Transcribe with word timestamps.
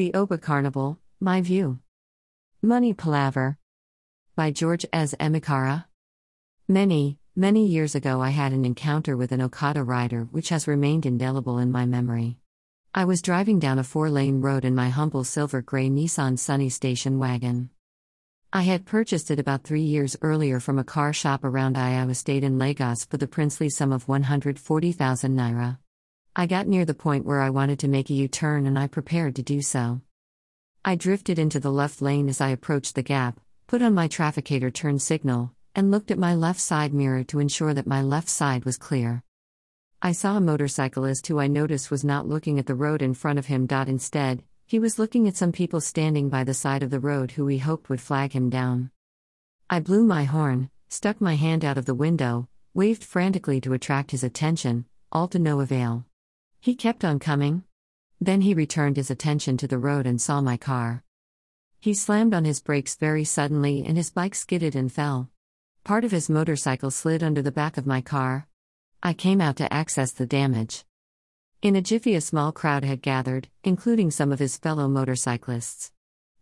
The 0.00 0.14
Oba 0.14 0.38
Carnival, 0.38 0.98
My 1.20 1.42
View. 1.42 1.78
Money 2.62 2.94
Palaver. 2.94 3.58
By 4.34 4.50
George 4.50 4.86
S. 4.94 5.14
Emikara. 5.20 5.84
Many, 6.66 7.18
many 7.36 7.66
years 7.66 7.94
ago, 7.94 8.22
I 8.22 8.30
had 8.30 8.54
an 8.54 8.64
encounter 8.64 9.14
with 9.14 9.30
an 9.30 9.42
Okada 9.42 9.84
rider 9.84 10.26
which 10.30 10.48
has 10.48 10.66
remained 10.66 11.04
indelible 11.04 11.58
in 11.58 11.70
my 11.70 11.84
memory. 11.84 12.38
I 12.94 13.04
was 13.04 13.20
driving 13.20 13.58
down 13.58 13.78
a 13.78 13.84
four 13.84 14.08
lane 14.08 14.40
road 14.40 14.64
in 14.64 14.74
my 14.74 14.88
humble 14.88 15.22
silver 15.22 15.60
gray 15.60 15.90
Nissan 15.90 16.38
Sunny 16.38 16.70
station 16.70 17.18
wagon. 17.18 17.68
I 18.54 18.62
had 18.62 18.86
purchased 18.86 19.30
it 19.30 19.38
about 19.38 19.64
three 19.64 19.82
years 19.82 20.16
earlier 20.22 20.60
from 20.60 20.78
a 20.78 20.82
car 20.82 21.12
shop 21.12 21.44
around 21.44 21.76
Iowa 21.76 22.14
State 22.14 22.42
in 22.42 22.58
Lagos 22.58 23.04
for 23.04 23.18
the 23.18 23.28
princely 23.28 23.68
sum 23.68 23.92
of 23.92 24.08
140,000 24.08 25.36
naira. 25.36 25.76
I 26.36 26.46
got 26.46 26.68
near 26.68 26.84
the 26.84 26.94
point 26.94 27.26
where 27.26 27.40
I 27.40 27.50
wanted 27.50 27.80
to 27.80 27.88
make 27.88 28.08
a 28.08 28.14
U 28.14 28.28
turn 28.28 28.64
and 28.64 28.78
I 28.78 28.86
prepared 28.86 29.34
to 29.36 29.42
do 29.42 29.60
so. 29.62 30.00
I 30.84 30.94
drifted 30.94 31.40
into 31.40 31.58
the 31.58 31.72
left 31.72 32.00
lane 32.00 32.28
as 32.28 32.40
I 32.40 32.50
approached 32.50 32.94
the 32.94 33.02
gap, 33.02 33.40
put 33.66 33.82
on 33.82 33.94
my 33.94 34.06
trafficator 34.06 34.72
turn 34.72 35.00
signal, 35.00 35.52
and 35.74 35.90
looked 35.90 36.12
at 36.12 36.18
my 36.18 36.34
left 36.34 36.60
side 36.60 36.94
mirror 36.94 37.24
to 37.24 37.40
ensure 37.40 37.74
that 37.74 37.88
my 37.88 38.00
left 38.00 38.28
side 38.28 38.64
was 38.64 38.76
clear. 38.76 39.24
I 40.00 40.12
saw 40.12 40.36
a 40.36 40.40
motorcyclist 40.40 41.26
who 41.26 41.40
I 41.40 41.48
noticed 41.48 41.90
was 41.90 42.04
not 42.04 42.28
looking 42.28 42.60
at 42.60 42.66
the 42.66 42.76
road 42.76 43.02
in 43.02 43.12
front 43.12 43.40
of 43.40 43.46
him. 43.46 43.66
Instead, 43.68 44.44
he 44.66 44.78
was 44.78 45.00
looking 45.00 45.26
at 45.26 45.36
some 45.36 45.50
people 45.50 45.80
standing 45.80 46.28
by 46.28 46.44
the 46.44 46.54
side 46.54 46.84
of 46.84 46.90
the 46.90 47.00
road 47.00 47.32
who 47.32 47.48
he 47.48 47.58
hoped 47.58 47.90
would 47.90 48.00
flag 48.00 48.32
him 48.32 48.48
down. 48.48 48.92
I 49.68 49.80
blew 49.80 50.04
my 50.04 50.24
horn, 50.24 50.70
stuck 50.88 51.20
my 51.20 51.34
hand 51.34 51.64
out 51.64 51.76
of 51.76 51.86
the 51.86 51.94
window, 51.94 52.48
waved 52.72 53.02
frantically 53.02 53.60
to 53.62 53.72
attract 53.72 54.12
his 54.12 54.22
attention, 54.22 54.84
all 55.10 55.26
to 55.26 55.40
no 55.40 55.60
avail. 55.60 56.06
He 56.62 56.74
kept 56.74 57.06
on 57.06 57.18
coming. 57.18 57.64
Then 58.20 58.42
he 58.42 58.52
returned 58.52 58.98
his 58.98 59.10
attention 59.10 59.56
to 59.56 59.66
the 59.66 59.78
road 59.78 60.06
and 60.06 60.20
saw 60.20 60.42
my 60.42 60.58
car. 60.58 61.02
He 61.80 61.94
slammed 61.94 62.34
on 62.34 62.44
his 62.44 62.60
brakes 62.60 62.96
very 62.96 63.24
suddenly 63.24 63.82
and 63.82 63.96
his 63.96 64.10
bike 64.10 64.34
skidded 64.34 64.76
and 64.76 64.92
fell. 64.92 65.30
Part 65.84 66.04
of 66.04 66.10
his 66.10 66.28
motorcycle 66.28 66.90
slid 66.90 67.22
under 67.22 67.40
the 67.40 67.50
back 67.50 67.78
of 67.78 67.86
my 67.86 68.02
car. 68.02 68.46
I 69.02 69.14
came 69.14 69.40
out 69.40 69.56
to 69.56 69.72
access 69.72 70.12
the 70.12 70.26
damage. 70.26 70.84
In 71.62 71.76
a 71.76 71.80
jiffy, 71.80 72.14
a 72.14 72.20
small 72.20 72.52
crowd 72.52 72.84
had 72.84 73.00
gathered, 73.00 73.48
including 73.64 74.10
some 74.10 74.30
of 74.30 74.38
his 74.38 74.58
fellow 74.58 74.86
motorcyclists. 74.86 75.92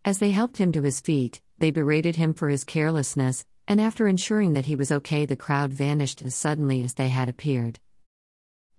As 0.03 0.17
they 0.17 0.31
helped 0.31 0.57
him 0.57 0.73
to 0.73 0.81
his 0.81 0.99
feet, 0.99 1.41
they 1.59 1.71
berated 1.71 2.17
him 2.17 2.33
for 2.33 2.49
his 2.49 2.65
carelessness, 2.65 3.45
and 3.69 3.79
after 3.79 4.05
ensuring 4.05 4.51
that 4.51 4.65
he 4.65 4.75
was 4.75 4.91
okay, 4.91 5.25
the 5.25 5.37
crowd 5.37 5.71
vanished 5.71 6.21
as 6.21 6.35
suddenly 6.35 6.83
as 6.83 6.95
they 6.95 7.07
had 7.07 7.29
appeared. 7.29 7.79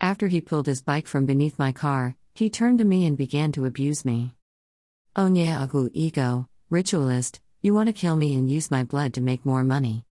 After 0.01 0.29
he 0.29 0.41
pulled 0.41 0.67
his 0.67 0.81
bike 0.81 1.07
from 1.07 1.27
beneath 1.27 1.59
my 1.59 1.73
car, 1.73 2.17
he 2.35 2.49
turned 2.49 2.79
to 2.79 2.87
me 2.87 3.05
and 3.05 3.19
began 3.19 3.53
to 3.53 3.67
abuse 3.67 4.03
me. 4.03 4.35
Oh 5.15 5.29
Onye 5.29 5.49
agu 5.49 5.91
ego, 5.93 6.49
ritualist, 6.71 7.41
you 7.61 7.75
want 7.75 7.89
to 7.89 7.93
kill 7.93 8.17
me 8.17 8.35
and 8.35 8.51
use 8.51 8.71
my 8.71 8.83
blood 8.83 9.13
to 9.15 9.21
make 9.21 9.45
more 9.45 9.63
money. 9.63 10.07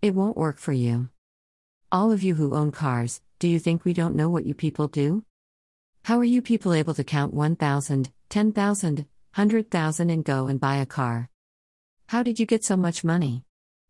It 0.00 0.14
won't 0.14 0.38
work 0.38 0.58
for 0.58 0.72
you. 0.72 1.10
All 1.92 2.10
of 2.10 2.22
you 2.22 2.36
who 2.36 2.54
own 2.54 2.72
cars, 2.72 3.20
do 3.38 3.46
you 3.46 3.58
think 3.58 3.84
we 3.84 3.92
don't 3.92 4.16
know 4.16 4.30
what 4.30 4.46
you 4.46 4.54
people 4.54 4.88
do? 4.88 5.24
How 6.04 6.18
are 6.18 6.24
you 6.24 6.40
people 6.40 6.72
able 6.72 6.94
to 6.94 7.04
count 7.04 7.34
1,000, 7.34 8.10
10,000, 8.30 8.96
100,000 8.96 10.10
and 10.10 10.24
go 10.24 10.46
and 10.46 10.58
buy 10.58 10.76
a 10.76 10.86
car? 10.86 11.28
How 12.06 12.22
did 12.22 12.40
you 12.40 12.46
get 12.46 12.64
so 12.64 12.78
much 12.78 13.04
money? 13.04 13.44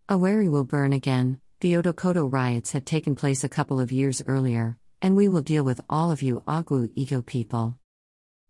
Owerri 0.08 0.50
will 0.50 0.64
burn 0.64 0.92
again. 0.92 1.40
The 1.60 1.74
Otokoto 1.74 2.30
riots 2.30 2.72
had 2.72 2.84
taken 2.84 3.14
place 3.14 3.44
a 3.44 3.48
couple 3.48 3.78
of 3.80 3.92
years 3.92 4.22
earlier, 4.26 4.76
and 5.02 5.16
we 5.16 5.28
will 5.28 5.42
deal 5.42 5.64
with 5.64 5.80
all 5.88 6.10
of 6.10 6.22
you 6.22 6.42
Agu 6.46 6.90
ego 6.94 7.22
people. 7.22 7.78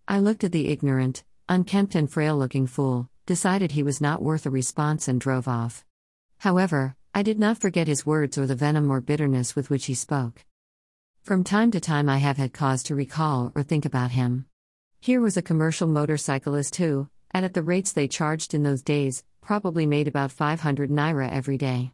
I 0.06 0.18
looked 0.18 0.44
at 0.44 0.52
the 0.52 0.68
ignorant, 0.68 1.24
unkempt, 1.48 1.94
and 1.94 2.10
frail 2.10 2.36
looking 2.36 2.66
fool, 2.66 3.08
decided 3.26 3.72
he 3.72 3.82
was 3.82 4.00
not 4.00 4.22
worth 4.22 4.46
a 4.46 4.50
response, 4.50 5.08
and 5.08 5.20
drove 5.20 5.48
off. 5.48 5.84
However, 6.38 6.96
I 7.14 7.22
did 7.22 7.38
not 7.38 7.58
forget 7.58 7.86
his 7.86 8.04
words 8.04 8.36
or 8.36 8.46
the 8.46 8.54
venom 8.54 8.90
or 8.90 9.00
bitterness 9.00 9.54
with 9.56 9.70
which 9.70 9.86
he 9.86 9.94
spoke. 9.94 10.44
From 11.22 11.44
time 11.44 11.70
to 11.70 11.80
time, 11.80 12.08
I 12.08 12.18
have 12.18 12.36
had 12.36 12.52
cause 12.52 12.82
to 12.84 12.94
recall 12.94 13.50
or 13.54 13.62
think 13.62 13.84
about 13.84 14.10
him. 14.10 14.46
Here 15.00 15.20
was 15.20 15.36
a 15.36 15.42
commercial 15.42 15.88
motorcyclist 15.88 16.76
who, 16.76 17.08
and 17.30 17.44
at 17.44 17.54
the 17.54 17.62
rates 17.62 17.92
they 17.92 18.08
charged 18.08 18.52
in 18.52 18.62
those 18.62 18.82
days, 18.82 19.24
probably 19.40 19.86
made 19.86 20.08
about 20.08 20.32
500 20.32 20.90
naira 20.90 21.30
every 21.30 21.56
day. 21.56 21.92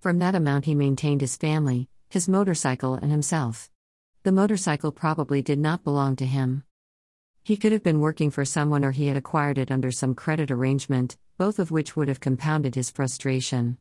From 0.00 0.18
that 0.20 0.34
amount, 0.34 0.66
he 0.66 0.74
maintained 0.74 1.20
his 1.20 1.36
family, 1.36 1.88
his 2.08 2.28
motorcycle, 2.28 2.94
and 2.94 3.10
himself. 3.10 3.70
The 4.28 4.32
motorcycle 4.32 4.92
probably 4.92 5.40
did 5.40 5.58
not 5.58 5.82
belong 5.82 6.14
to 6.16 6.26
him. 6.26 6.62
He 7.42 7.56
could 7.56 7.72
have 7.72 7.82
been 7.82 7.98
working 7.98 8.30
for 8.30 8.44
someone 8.44 8.84
or 8.84 8.90
he 8.90 9.06
had 9.06 9.16
acquired 9.16 9.56
it 9.56 9.70
under 9.70 9.90
some 9.90 10.14
credit 10.14 10.50
arrangement, 10.50 11.16
both 11.38 11.58
of 11.58 11.70
which 11.70 11.96
would 11.96 12.08
have 12.08 12.20
compounded 12.20 12.74
his 12.74 12.90
frustration. 12.90 13.78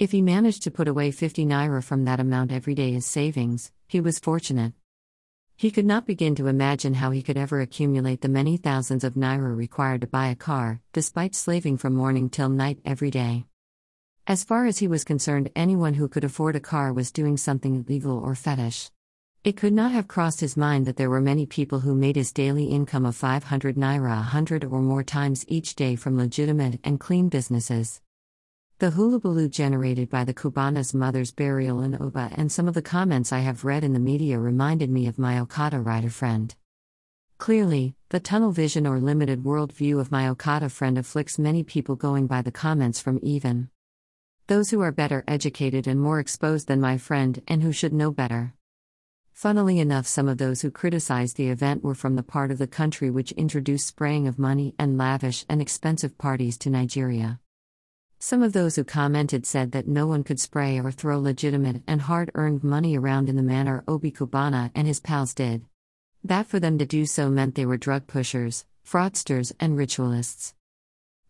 If 0.00 0.10
he 0.10 0.20
managed 0.20 0.64
to 0.64 0.72
put 0.72 0.88
away 0.88 1.12
50 1.12 1.46
naira 1.46 1.80
from 1.84 2.06
that 2.06 2.18
amount 2.18 2.50
every 2.50 2.74
day 2.74 2.96
as 2.96 3.06
savings, 3.06 3.70
he 3.86 4.00
was 4.00 4.18
fortunate. 4.18 4.72
He 5.56 5.70
could 5.70 5.86
not 5.86 6.06
begin 6.06 6.34
to 6.34 6.48
imagine 6.48 6.94
how 6.94 7.12
he 7.12 7.22
could 7.22 7.36
ever 7.36 7.60
accumulate 7.60 8.20
the 8.20 8.28
many 8.28 8.56
thousands 8.56 9.04
of 9.04 9.14
naira 9.14 9.56
required 9.56 10.00
to 10.00 10.08
buy 10.08 10.26
a 10.26 10.34
car, 10.34 10.80
despite 10.92 11.36
slaving 11.36 11.76
from 11.76 11.94
morning 11.94 12.30
till 12.30 12.48
night 12.48 12.80
every 12.84 13.12
day. 13.12 13.44
As 14.26 14.42
far 14.42 14.66
as 14.66 14.78
he 14.78 14.88
was 14.88 15.04
concerned, 15.04 15.52
anyone 15.54 15.94
who 15.94 16.08
could 16.08 16.24
afford 16.24 16.56
a 16.56 16.60
car 16.60 16.92
was 16.92 17.12
doing 17.12 17.36
something 17.36 17.76
illegal 17.76 18.18
or 18.18 18.34
fetish. 18.34 18.90
It 19.44 19.58
could 19.58 19.74
not 19.74 19.92
have 19.92 20.08
crossed 20.08 20.40
his 20.40 20.56
mind 20.56 20.86
that 20.86 20.96
there 20.96 21.10
were 21.10 21.20
many 21.20 21.44
people 21.44 21.80
who 21.80 21.94
made 21.94 22.16
his 22.16 22.32
daily 22.32 22.64
income 22.64 23.04
of 23.04 23.14
500 23.14 23.76
naira 23.76 24.12
a 24.12 24.22
hundred 24.22 24.64
or 24.64 24.80
more 24.80 25.02
times 25.02 25.44
each 25.48 25.74
day 25.74 25.96
from 25.96 26.16
legitimate 26.16 26.80
and 26.82 26.98
clean 26.98 27.28
businesses. 27.28 28.00
The 28.78 28.92
hullabaloo 28.92 29.50
generated 29.50 30.08
by 30.08 30.24
the 30.24 30.32
Cubana's 30.32 30.94
mother's 30.94 31.30
burial 31.30 31.82
in 31.82 32.00
Oba 32.00 32.30
and 32.32 32.50
some 32.50 32.66
of 32.66 32.72
the 32.72 32.80
comments 32.80 33.34
I 33.34 33.40
have 33.40 33.66
read 33.66 33.84
in 33.84 33.92
the 33.92 33.98
media 33.98 34.38
reminded 34.38 34.88
me 34.88 35.06
of 35.08 35.18
my 35.18 35.38
Okada 35.38 35.78
rider 35.78 36.08
friend. 36.08 36.54
Clearly, 37.36 37.96
the 38.08 38.20
tunnel 38.20 38.50
vision 38.50 38.86
or 38.86 38.98
limited 38.98 39.44
world 39.44 39.72
view 39.72 40.00
of 40.00 40.10
my 40.10 40.26
Okada 40.26 40.70
friend 40.70 40.96
afflicts 40.96 41.38
many 41.38 41.62
people 41.62 41.96
going 41.96 42.26
by 42.26 42.40
the 42.40 42.50
comments 42.50 42.98
from 42.98 43.20
even 43.22 43.68
those 44.46 44.70
who 44.70 44.80
are 44.80 44.90
better 44.90 45.22
educated 45.28 45.86
and 45.86 46.00
more 46.00 46.18
exposed 46.18 46.66
than 46.66 46.80
my 46.80 46.96
friend 46.96 47.42
and 47.46 47.62
who 47.62 47.72
should 47.72 47.92
know 47.92 48.10
better. 48.10 48.54
Funnily 49.34 49.80
enough, 49.80 50.06
some 50.06 50.28
of 50.28 50.38
those 50.38 50.62
who 50.62 50.70
criticized 50.70 51.36
the 51.36 51.48
event 51.48 51.82
were 51.82 51.96
from 51.96 52.14
the 52.14 52.22
part 52.22 52.52
of 52.52 52.58
the 52.58 52.68
country 52.68 53.10
which 53.10 53.32
introduced 53.32 53.88
spraying 53.88 54.28
of 54.28 54.38
money 54.38 54.76
and 54.78 54.96
lavish 54.96 55.44
and 55.48 55.60
expensive 55.60 56.16
parties 56.16 56.56
to 56.58 56.70
Nigeria. 56.70 57.40
Some 58.20 58.44
of 58.44 58.52
those 58.52 58.76
who 58.76 58.84
commented 58.84 59.44
said 59.44 59.72
that 59.72 59.88
no 59.88 60.06
one 60.06 60.22
could 60.22 60.38
spray 60.38 60.78
or 60.78 60.92
throw 60.92 61.18
legitimate 61.18 61.82
and 61.88 62.02
hard 62.02 62.30
earned 62.34 62.62
money 62.62 62.96
around 62.96 63.28
in 63.28 63.34
the 63.34 63.42
manner 63.42 63.82
Obi 63.88 64.12
Cubana 64.12 64.70
and 64.72 64.86
his 64.86 65.00
pals 65.00 65.34
did. 65.34 65.64
That 66.22 66.46
for 66.46 66.60
them 66.60 66.78
to 66.78 66.86
do 66.86 67.04
so 67.04 67.28
meant 67.28 67.56
they 67.56 67.66
were 67.66 67.76
drug 67.76 68.06
pushers, 68.06 68.64
fraudsters, 68.86 69.52
and 69.58 69.76
ritualists. 69.76 70.54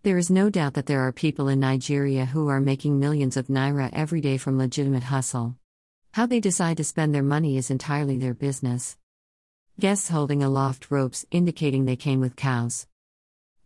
There 0.03 0.19
is 0.19 0.31
no 0.31 0.51
doubt 0.51 0.75
that 0.75 0.87
there 0.87 1.01
are 1.01 1.11
people 1.11 1.49
in 1.49 1.59
Nigeria 1.59 2.27
who 2.27 2.49
are 2.49 2.61
making 2.61 3.01
millions 3.01 3.39
of 3.39 3.47
naira 3.47 3.89
every 3.95 4.21
day 4.21 4.37
from 4.37 4.59
legitimate 4.59 5.05
hustle. 5.05 5.57
How 6.15 6.27
they 6.27 6.39
decide 6.39 6.77
to 6.77 6.85
spend 6.85 7.13
their 7.13 7.25
money 7.25 7.57
is 7.57 7.73
entirely 7.73 8.17
their 8.17 8.35
business. 8.35 8.97
Guests 9.81 10.11
holding 10.11 10.45
aloft 10.45 10.89
ropes 10.89 11.27
indicating 11.33 11.87
they 11.87 11.97
came 11.97 12.21
with 12.21 12.37
cows. 12.37 12.87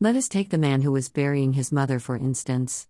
Let 0.00 0.16
us 0.16 0.28
take 0.28 0.48
the 0.48 0.56
man 0.56 0.81
who 0.81 0.91
was 0.91 1.10
burying 1.10 1.53
his 1.53 1.70
mother, 1.70 1.98
for 1.98 2.16
instance. 2.16 2.88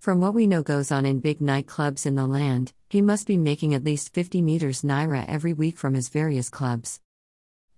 From 0.00 0.20
what 0.20 0.34
we 0.34 0.46
know 0.46 0.62
goes 0.62 0.92
on 0.92 1.06
in 1.06 1.20
big 1.20 1.38
nightclubs 1.38 2.04
in 2.04 2.14
the 2.14 2.26
land, 2.26 2.74
he 2.90 3.00
must 3.00 3.26
be 3.26 3.38
making 3.38 3.72
at 3.72 3.84
least 3.84 4.12
50 4.12 4.42
meters 4.42 4.82
naira 4.82 5.24
every 5.26 5.54
week 5.54 5.78
from 5.78 5.94
his 5.94 6.10
various 6.10 6.50
clubs. 6.50 7.00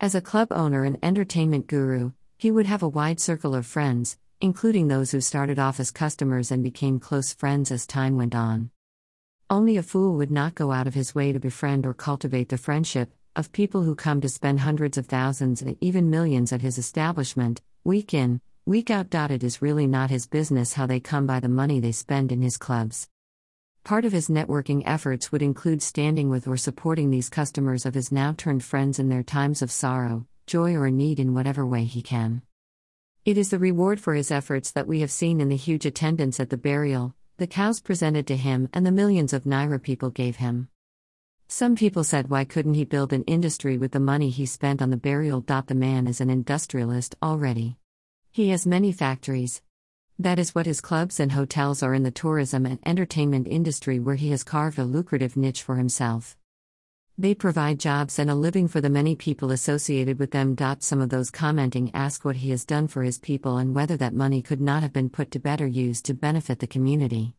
As 0.00 0.16
a 0.16 0.20
club 0.20 0.48
owner 0.50 0.82
and 0.82 0.98
entertainment 1.04 1.68
guru, 1.68 2.10
he 2.36 2.50
would 2.50 2.66
have 2.66 2.82
a 2.82 2.88
wide 2.88 3.20
circle 3.20 3.54
of 3.54 3.64
friends, 3.64 4.18
including 4.40 4.88
those 4.88 5.12
who 5.12 5.20
started 5.20 5.60
off 5.60 5.78
as 5.78 5.92
customers 5.92 6.50
and 6.50 6.64
became 6.64 6.98
close 6.98 7.32
friends 7.32 7.70
as 7.70 7.86
time 7.86 8.16
went 8.16 8.34
on. 8.34 8.72
Only 9.48 9.76
a 9.76 9.82
fool 9.82 10.16
would 10.16 10.30
not 10.30 10.54
go 10.54 10.72
out 10.72 10.86
of 10.86 10.94
his 10.94 11.14
way 11.14 11.32
to 11.32 11.40
befriend 11.40 11.86
or 11.86 11.94
cultivate 11.94 12.48
the 12.48 12.58
friendship 12.58 13.12
of 13.34 13.52
people 13.52 13.82
who 13.82 13.94
come 13.94 14.20
to 14.20 14.28
spend 14.28 14.60
hundreds 14.60 14.98
of 14.98 15.06
thousands 15.06 15.62
and 15.62 15.76
even 15.80 16.10
millions 16.10 16.52
at 16.52 16.62
his 16.62 16.78
establishment, 16.78 17.62
week 17.84 18.14
in, 18.14 18.40
Week 18.68 18.90
out. 18.90 19.30
It 19.30 19.44
is 19.44 19.62
really 19.62 19.86
not 19.86 20.10
his 20.10 20.26
business 20.26 20.72
how 20.72 20.86
they 20.86 20.98
come 20.98 21.24
by 21.24 21.38
the 21.38 21.48
money 21.48 21.78
they 21.78 21.92
spend 21.92 22.32
in 22.32 22.42
his 22.42 22.56
clubs. 22.56 23.08
Part 23.84 24.04
of 24.04 24.10
his 24.10 24.26
networking 24.26 24.82
efforts 24.84 25.30
would 25.30 25.40
include 25.40 25.82
standing 25.82 26.30
with 26.30 26.48
or 26.48 26.56
supporting 26.56 27.10
these 27.10 27.28
customers 27.28 27.86
of 27.86 27.94
his 27.94 28.10
now 28.10 28.34
turned 28.36 28.64
friends 28.64 28.98
in 28.98 29.08
their 29.08 29.22
times 29.22 29.62
of 29.62 29.70
sorrow, 29.70 30.26
joy, 30.48 30.74
or 30.74 30.90
need 30.90 31.20
in 31.20 31.32
whatever 31.32 31.64
way 31.64 31.84
he 31.84 32.02
can. 32.02 32.42
It 33.24 33.38
is 33.38 33.50
the 33.50 33.60
reward 33.60 34.00
for 34.00 34.14
his 34.14 34.32
efforts 34.32 34.72
that 34.72 34.88
we 34.88 34.98
have 34.98 35.12
seen 35.12 35.40
in 35.40 35.48
the 35.48 35.54
huge 35.54 35.86
attendance 35.86 36.40
at 36.40 36.50
the 36.50 36.56
burial, 36.56 37.14
the 37.38 37.46
cows 37.46 37.80
presented 37.80 38.26
to 38.26 38.36
him, 38.36 38.68
and 38.72 38.86
the 38.86 38.90
millions 38.90 39.32
of 39.32 39.44
Naira 39.44 39.82
people 39.82 40.10
gave 40.10 40.36
him. 40.36 40.68
Some 41.48 41.76
people 41.76 42.02
said, 42.02 42.30
why 42.30 42.44
couldn't 42.44 42.74
he 42.74 42.84
build 42.84 43.12
an 43.12 43.22
industry 43.24 43.78
with 43.78 43.92
the 43.92 44.00
money 44.00 44.30
he 44.30 44.46
spent 44.46 44.80
on 44.80 44.90
the 44.90 44.96
burial? 44.96 45.40
The 45.42 45.74
man 45.74 46.06
is 46.06 46.20
an 46.20 46.30
industrialist 46.30 47.14
already. 47.22 47.76
He 48.32 48.48
has 48.48 48.66
many 48.66 48.90
factories. 48.90 49.62
That 50.18 50.38
is 50.38 50.54
what 50.54 50.66
his 50.66 50.80
clubs 50.80 51.20
and 51.20 51.32
hotels 51.32 51.82
are 51.82 51.94
in 51.94 52.02
the 52.02 52.10
tourism 52.10 52.64
and 52.64 52.78
entertainment 52.86 53.46
industry, 53.48 53.98
where 53.98 54.16
he 54.16 54.30
has 54.30 54.42
carved 54.42 54.78
a 54.78 54.84
lucrative 54.84 55.36
niche 55.36 55.62
for 55.62 55.76
himself. 55.76 56.36
They 57.18 57.34
provide 57.34 57.80
jobs 57.80 58.18
and 58.18 58.28
a 58.28 58.34
living 58.34 58.68
for 58.68 58.82
the 58.82 58.90
many 58.90 59.16
people 59.16 59.50
associated 59.50 60.18
with 60.18 60.32
them. 60.32 60.54
Some 60.80 61.00
of 61.00 61.08
those 61.08 61.30
commenting 61.30 61.90
ask 61.94 62.26
what 62.26 62.36
he 62.36 62.50
has 62.50 62.66
done 62.66 62.88
for 62.88 63.02
his 63.02 63.18
people 63.18 63.56
and 63.56 63.74
whether 63.74 63.96
that 63.96 64.12
money 64.12 64.42
could 64.42 64.60
not 64.60 64.82
have 64.82 64.92
been 64.92 65.08
put 65.08 65.30
to 65.30 65.38
better 65.38 65.66
use 65.66 66.02
to 66.02 66.12
benefit 66.12 66.58
the 66.58 66.66
community. 66.66 67.34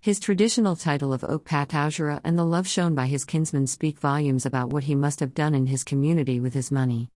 His 0.00 0.20
traditional 0.20 0.76
title 0.76 1.12
of 1.12 1.22
Okpataozuora 1.22 2.20
and 2.22 2.38
the 2.38 2.44
love 2.44 2.68
shown 2.68 2.94
by 2.94 3.06
his 3.06 3.24
kinsmen 3.24 3.66
speak 3.66 3.98
volumes 3.98 4.46
about 4.46 4.70
what 4.70 4.84
he 4.84 4.94
must 4.94 5.18
have 5.18 5.34
done 5.34 5.54
in 5.54 5.66
his 5.66 5.82
community 5.82 6.38
with 6.38 6.54
his 6.54 6.70
money. 6.70 7.10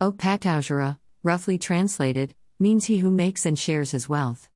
Okpataozuora, 0.00 0.98
roughly 1.22 1.56
translated, 1.56 2.34
means 2.58 2.86
he 2.86 2.98
who 2.98 3.12
makes 3.12 3.46
and 3.46 3.56
shares 3.56 3.92
his 3.92 4.08
wealth. 4.08 4.48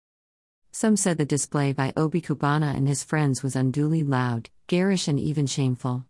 Some 0.73 0.96
said 0.96 1.17
the 1.17 1.25
display 1.25 1.73
by 1.73 1.93
Obi 1.96 2.20
Cubana 2.20 2.75
and 2.75 2.88
his 2.88 3.05
friends 3.05 3.40
was 3.40 3.55
unduly 3.55 4.02
loud, 4.02 4.50
garish, 4.67 5.06
and 5.06 5.20
even 5.20 5.46
shameful. 5.46 6.06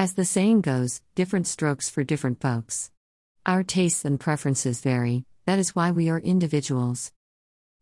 As 0.00 0.12
the 0.12 0.24
saying 0.24 0.60
goes, 0.60 1.02
different 1.16 1.48
strokes 1.48 1.90
for 1.90 2.04
different 2.04 2.40
folks. 2.40 2.92
Our 3.44 3.64
tastes 3.64 4.04
and 4.04 4.20
preferences 4.20 4.80
vary, 4.80 5.24
that 5.44 5.58
is 5.58 5.74
why 5.74 5.90
we 5.90 6.08
are 6.08 6.20
individuals. 6.20 7.10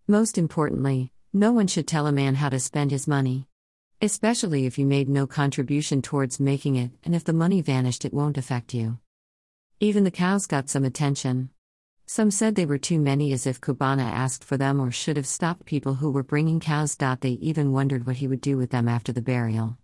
Most 0.08 0.38
importantly, 0.38 1.12
no 1.34 1.52
one 1.52 1.66
should 1.66 1.86
tell 1.86 2.06
a 2.06 2.12
man 2.12 2.36
how 2.36 2.48
to 2.48 2.58
spend 2.58 2.90
his 2.90 3.06
money. 3.06 3.48
Especially 4.00 4.64
if 4.64 4.78
you 4.78 4.86
made 4.86 5.10
no 5.10 5.26
contribution 5.26 6.00
towards 6.00 6.40
making 6.40 6.76
it, 6.76 6.90
and 7.04 7.14
if 7.14 7.22
the 7.22 7.34
money 7.34 7.60
vanished, 7.60 8.06
it 8.06 8.14
won't 8.14 8.38
affect 8.38 8.72
you. 8.72 8.98
Even 9.80 10.04
the 10.04 10.10
cows 10.10 10.46
got 10.46 10.70
some 10.70 10.86
attention. 10.86 11.50
Some 12.06 12.30
said 12.30 12.54
they 12.54 12.64
were 12.64 12.78
too 12.78 12.98
many, 12.98 13.34
as 13.34 13.46
if 13.46 13.60
Cubana 13.60 14.04
asked 14.04 14.42
for 14.42 14.56
them 14.56 14.80
or 14.80 14.90
should 14.90 15.18
have 15.18 15.26
stopped 15.26 15.66
people 15.66 15.96
who 15.96 16.10
were 16.10 16.22
bringing 16.22 16.60
cows. 16.60 16.96
They 16.96 17.32
even 17.42 17.72
wondered 17.72 18.06
what 18.06 18.16
he 18.16 18.26
would 18.26 18.40
do 18.40 18.56
with 18.56 18.70
them 18.70 18.88
after 18.88 19.12
the 19.12 19.20
burial. 19.20 19.76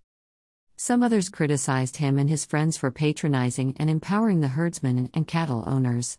Some 0.77 1.03
others 1.03 1.29
criticized 1.29 1.99
him 1.99 2.19
and 2.19 2.29
his 2.29 2.45
friends 2.45 2.77
for 2.77 2.91
patronizing 2.91 3.77
and 3.79 3.89
empowering 3.89 4.41
the 4.41 4.49
herdsmen 4.49 5.11
and 5.15 5.27
cattle 5.27 5.65
owners. 5.67 6.19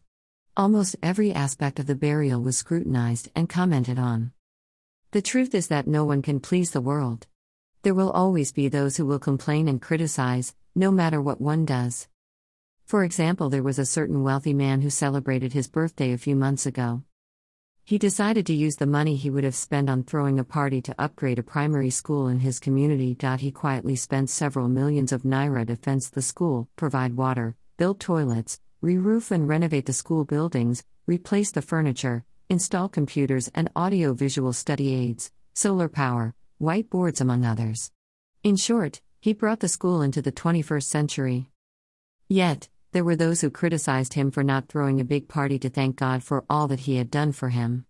Almost 0.55 0.95
every 1.01 1.33
aspect 1.33 1.79
of 1.79 1.87
the 1.87 1.95
burial 1.95 2.41
was 2.41 2.57
scrutinized 2.57 3.29
and 3.35 3.49
commented 3.49 3.97
on. 3.97 4.31
The 5.11 5.21
truth 5.21 5.53
is 5.53 5.67
that 5.67 5.87
no 5.87 6.05
one 6.05 6.21
can 6.21 6.39
please 6.39 6.71
the 6.71 6.81
world. 6.81 7.27
There 7.81 7.93
will 7.93 8.11
always 8.11 8.51
be 8.51 8.69
those 8.69 8.97
who 8.97 9.05
will 9.05 9.19
complain 9.19 9.67
and 9.67 9.81
criticize, 9.81 10.55
no 10.75 10.91
matter 10.91 11.21
what 11.21 11.41
one 11.41 11.65
does. 11.65 12.07
For 12.85 13.03
example, 13.03 13.49
there 13.49 13.63
was 13.63 13.79
a 13.79 13.85
certain 13.85 14.23
wealthy 14.23 14.53
man 14.53 14.81
who 14.81 14.89
celebrated 14.89 15.53
his 15.53 15.67
birthday 15.67 16.13
a 16.13 16.17
few 16.17 16.35
months 16.35 16.65
ago. 16.65 17.03
He 17.85 17.97
decided 17.97 18.45
to 18.45 18.53
use 18.53 18.77
the 18.77 18.85
money 18.85 19.17
he 19.17 19.29
would 19.29 19.43
have 19.43 19.55
spent 19.55 19.89
on 19.89 20.03
throwing 20.03 20.39
a 20.39 20.45
party 20.45 20.81
to 20.83 20.95
upgrade 20.97 21.37
a 21.37 21.43
primary 21.43 21.89
school 21.89 22.29
in 22.29 22.39
his 22.39 22.59
community. 22.59 23.17
He 23.37 23.51
quietly 23.51 23.97
spent 23.97 24.29
several 24.29 24.69
millions 24.69 25.11
of 25.11 25.23
naira 25.23 25.67
to 25.67 25.75
fence 25.75 26.09
the 26.09 26.21
school, 26.21 26.69
provide 26.77 27.17
water, 27.17 27.57
build 27.75 27.99
toilets, 27.99 28.61
re 28.79 28.97
roof 28.97 29.31
and 29.31 29.49
renovate 29.49 29.85
the 29.85 29.91
school 29.91 30.23
buildings, 30.23 30.85
replace 31.07 31.51
the 31.51 31.61
furniture, 31.61 32.23
install 32.49 32.87
computers 32.87 33.51
and 33.53 33.69
audio 33.75 34.13
visual 34.13 34.53
study 34.53 34.93
aids, 34.93 35.33
solar 35.53 35.89
power, 35.89 36.33
whiteboards, 36.61 37.19
among 37.19 37.43
others. 37.43 37.91
In 38.43 38.55
short, 38.55 39.01
he 39.19 39.33
brought 39.33 39.59
the 39.59 39.67
school 39.67 40.01
into 40.01 40.21
the 40.21 40.31
21st 40.31 40.83
century. 40.83 41.49
Yet, 42.29 42.69
there 42.93 43.03
were 43.03 43.15
those 43.15 43.41
who 43.41 43.49
criticized 43.49 44.13
him 44.13 44.29
for 44.29 44.43
not 44.43 44.69
throwing 44.69 45.01
a 45.01 45.05
big 45.05 45.27
party 45.27 45.57
to 45.59 45.69
thank 45.69 45.95
God 45.95 46.23
for 46.23 46.45
all 46.49 46.67
that 46.67 46.81
he 46.81 46.97
had 46.97 47.09
done 47.09 47.31
for 47.31 47.49
him. 47.49 47.85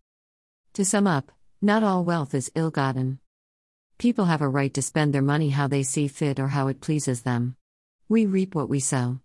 To 0.73 0.85
sum 0.85 1.05
up, 1.05 1.31
not 1.61 1.83
all 1.83 2.05
wealth 2.05 2.33
is 2.33 2.51
ill 2.55 2.71
gotten. 2.71 3.19
People 3.97 4.25
have 4.25 4.41
a 4.41 4.47
right 4.47 4.73
to 4.73 4.81
spend 4.81 5.13
their 5.13 5.21
money 5.21 5.49
how 5.49 5.67
they 5.67 5.83
see 5.83 6.07
fit 6.07 6.39
or 6.39 6.47
how 6.47 6.67
it 6.69 6.81
pleases 6.81 7.21
them. 7.21 7.57
We 8.07 8.25
reap 8.25 8.55
what 8.55 8.69
we 8.69 8.79
sow. 8.79 9.19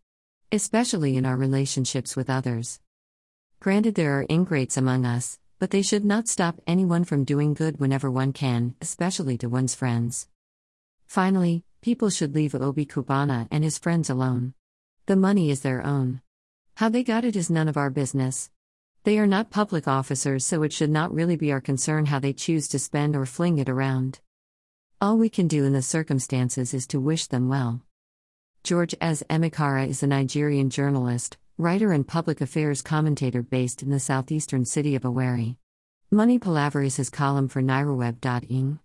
Especially 0.51 1.17
in 1.17 1.25
our 1.25 1.37
relationships 1.37 2.17
with 2.17 2.29
others. 2.29 2.81
Granted, 3.61 3.95
there 3.95 4.19
are 4.19 4.27
ingrates 4.29 4.77
among 4.77 5.07
us, 5.07 5.39
but 5.59 5.71
they 5.71 5.83
should 5.83 6.05
not 6.05 6.29
stop 6.29 6.61
anyone 6.67 7.05
from 7.05 7.25
doing 7.25 7.55
good 7.55 7.79
whenever 7.79 8.11
one 8.11 8.33
can, 8.33 8.75
especially 8.81 9.39
to 9.39 9.49
one's 9.49 9.75
friends. 9.75 10.29
Finally, 11.07 11.65
people 11.83 12.11
should 12.11 12.35
leave 12.35 12.55
Obi 12.55 12.85
Cubana 12.85 13.47
and 13.51 13.63
his 13.63 13.79
friends 13.79 14.11
alone. 14.11 14.55
The 15.09 15.17
money 15.17 15.51
is 15.51 15.63
their 15.63 15.83
own. 15.87 16.21
How 16.75 16.91
they 16.91 17.03
got 17.03 17.25
it 17.25 17.35
is 17.35 17.49
none 17.49 17.67
of 17.67 17.79
our 17.79 17.89
business. 17.89 18.51
They 19.05 19.19
are 19.19 19.27
not 19.27 19.49
public 19.49 19.89
officers, 19.89 20.45
so 20.45 20.63
it 20.63 20.71
should 20.71 20.91
not 20.91 21.15
really 21.15 21.35
be 21.35 21.51
our 21.51 21.63
concern 21.63 22.05
how 22.05 22.19
they 22.19 22.35
choose 22.35 22.69
to 22.69 22.79
spend 22.79 23.17
or 23.17 23.25
fling 23.25 23.57
it 23.57 23.71
around. 23.71 24.21
All 25.01 25.17
we 25.17 25.31
can 25.31 25.49
do 25.49 25.65
in 25.65 25.73
the 25.73 25.81
circumstances 25.81 26.75
is 26.75 26.87
to 26.89 27.01
wish 27.01 27.27
them 27.27 27.49
well. 27.49 27.81
George 28.63 28.95
S. 29.01 29.23
Emekara 29.31 29.89
is 29.89 30.03
a 30.03 30.07
Nigerian 30.07 30.69
journalist, 30.69 31.39
writer, 31.57 31.91
and 31.91 32.07
public 32.07 32.43
affairs 32.43 32.83
commentator 32.83 33.41
based 33.41 33.83
in 33.83 33.89
the 33.89 34.01
southeastern 34.01 34.67
city 34.67 34.95
of 34.95 35.05
Owerri. 35.05 35.57
Money 36.11 36.39
Palaver 36.39 36.83
is 36.83 36.97
his 36.97 37.09
column 37.09 37.49
for 37.49 37.63
NairoWeb.ing. 37.63 38.79